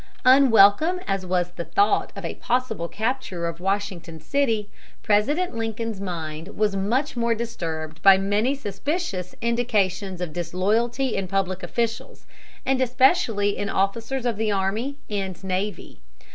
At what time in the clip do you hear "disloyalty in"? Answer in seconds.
10.33-11.27